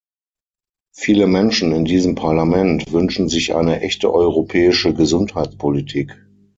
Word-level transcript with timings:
Viele 0.97 1.27
Menschen 1.27 1.73
in 1.73 1.85
diesem 1.85 2.15
Parlament 2.15 2.91
wünschen 2.91 3.29
sich 3.29 3.53
eine 3.53 3.81
echte 3.81 4.11
europäische 4.11 4.95
Gesundheitspolitik. 4.95 6.17